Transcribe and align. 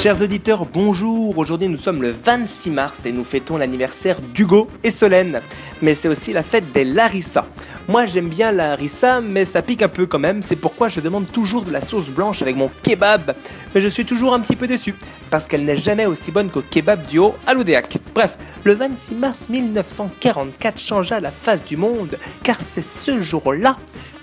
Chers 0.00 0.22
auditeurs, 0.22 0.64
bonjour. 0.64 1.36
Aujourd'hui, 1.36 1.68
nous 1.68 1.76
sommes 1.76 2.00
le 2.00 2.10
26 2.10 2.70
mars 2.70 3.04
et 3.04 3.12
nous 3.12 3.22
fêtons 3.22 3.58
l'anniversaire 3.58 4.18
d'Hugo 4.22 4.66
et 4.82 4.90
Solène. 4.90 5.42
Mais 5.82 5.94
c'est 5.94 6.08
aussi 6.08 6.32
la 6.32 6.42
fête 6.42 6.72
des 6.72 6.84
Larissa. 6.84 7.44
Moi, 7.86 8.06
j'aime 8.06 8.30
bien 8.30 8.50
la 8.50 8.78
mais 9.22 9.44
ça 9.44 9.60
pique 9.60 9.82
un 9.82 9.90
peu 9.90 10.06
quand 10.06 10.18
même. 10.18 10.40
C'est 10.40 10.56
pourquoi 10.56 10.88
je 10.88 11.00
demande 11.00 11.30
toujours 11.30 11.66
de 11.66 11.70
la 11.70 11.82
sauce 11.82 12.08
blanche 12.08 12.40
avec 12.40 12.56
mon 12.56 12.70
kebab. 12.82 13.34
Mais 13.74 13.82
je 13.82 13.88
suis 13.88 14.06
toujours 14.06 14.32
un 14.32 14.40
petit 14.40 14.56
peu 14.56 14.66
déçu 14.66 14.94
parce 15.28 15.46
qu'elle 15.46 15.66
n'est 15.66 15.76
jamais 15.76 16.06
aussi 16.06 16.30
bonne 16.30 16.48
qu'au 16.48 16.62
kebab 16.62 17.06
du 17.06 17.18
haut 17.18 17.34
à 17.46 17.52
l'Oudéac. 17.52 17.98
Bref, 18.14 18.38
le 18.64 18.72
26 18.72 19.14
mars 19.16 19.50
1944 19.50 20.80
changea 20.80 21.20
la 21.20 21.30
face 21.30 21.62
du 21.62 21.76
monde 21.76 22.16
car 22.42 22.58
c'est 22.58 22.80
ce 22.80 23.20
jour-là 23.20 23.76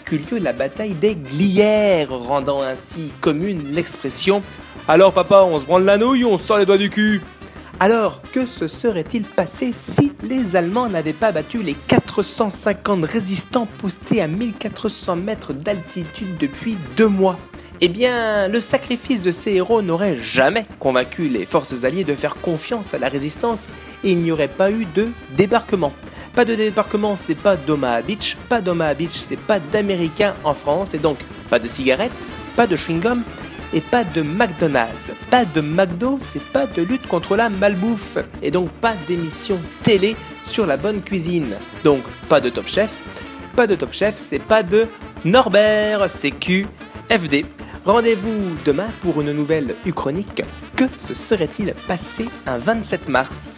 qu'eut 0.08 0.22
lieu 0.32 0.40
la 0.40 0.54
bataille 0.54 0.94
des 0.94 1.16
Glières, 1.16 2.12
rendant 2.12 2.62
ainsi 2.62 3.12
commune 3.22 3.72
l'expression 3.72 4.42
alors 4.90 5.12
papa, 5.12 5.42
on 5.42 5.60
se 5.60 5.66
branle 5.66 5.84
la 5.84 5.98
nouille 5.98 6.24
ou 6.24 6.30
on 6.30 6.38
sort 6.38 6.60
les 6.60 6.66
doigts 6.66 6.78
du 6.78 6.90
cul? 6.90 7.22
Alors, 7.82 8.22
que 8.32 8.46
se 8.46 8.68
serait-il 8.68 9.24
passé 9.26 9.72
si 9.74 10.14
les 10.24 10.56
Allemands 10.56 10.88
n'avaient 10.88 11.12
pas 11.12 11.34
battu 11.34 11.62
les 11.62 11.74
450 11.74 13.04
résistants 13.04 13.68
postés 13.80 14.22
à 14.22 14.28
1400 14.28 15.18
mètres 15.18 15.52
d'altitude 15.52 16.38
depuis 16.40 16.78
deux 16.96 17.10
mois? 17.10 17.38
Eh 17.82 17.90
bien, 17.90 18.48
le 18.48 18.62
sacrifice 18.62 19.22
de 19.22 19.32
ces 19.32 19.56
héros 19.56 19.82
n'aurait 19.82 20.18
jamais 20.18 20.66
convaincu 20.80 21.28
les 21.28 21.46
forces 21.46 21.84
alliées 21.84 22.06
de 22.06 22.16
faire 22.16 22.38
confiance 22.38 22.94
à 22.94 22.98
la 22.98 23.10
résistance 23.10 23.68
et 24.06 24.14
il 24.14 24.20
n'y 24.20 24.32
aurait 24.32 24.48
pas 24.48 24.72
eu 24.72 24.88
de 24.96 25.10
débarquement. 25.36 25.92
Pas 26.38 26.46
de 26.46 26.54
débarquement, 26.54 27.16
c'est 27.16 27.34
pas 27.34 27.56
d'Omaha 27.56 28.04
Beach, 28.04 28.38
pas 28.48 28.62
d'Omaha 28.62 28.94
Beach, 28.94 29.16
c'est 29.16 29.40
pas 29.40 29.60
d'Américains 29.60 30.36
en 30.44 30.54
France 30.54 30.94
et 30.94 31.00
donc 31.00 31.18
pas 31.50 31.58
de 31.58 31.68
cigarettes, 31.68 32.12
pas 32.56 32.68
de 32.68 32.78
chewing-gum 32.78 33.24
et 33.74 33.82
pas 33.82 34.04
de 34.04 34.22
McDonald's. 34.22 35.14
Pas 35.32 35.46
de 35.46 35.62
McDo, 35.62 36.20
c'est 36.22 36.44
pas 36.52 36.68
de 36.68 36.84
lutte 36.84 37.08
contre 37.08 37.36
la 37.36 37.50
malbouffe. 37.50 38.20
Et 38.44 38.52
donc 38.52 38.70
pas 38.70 38.94
d'émission 39.08 39.60
télé 39.82 40.16
sur 40.46 40.68
la 40.68 40.78
bonne 40.78 41.02
cuisine. 41.02 41.56
Donc 41.84 42.04
pas 42.30 42.40
de 42.40 42.52
Top 42.52 42.68
Chef. 42.68 43.02
Pas 43.56 43.66
de 43.66 43.74
Top 43.74 43.92
Chef, 43.92 44.14
c'est 44.16 44.38
pas 44.38 44.62
de 44.62 44.86
Norbert, 45.26 46.08
c'est 46.08 46.30
QFD. 46.30 47.46
Rendez-vous 47.84 48.56
demain 48.64 48.90
pour 49.02 49.22
une 49.22 49.32
nouvelle 49.32 49.74
Uchronique. 49.88 50.44
Que 50.76 50.86
se 50.98 51.16
serait-il 51.16 51.74
passé 51.88 52.30
un 52.46 52.60
27 52.60 53.10
mars? 53.10 53.58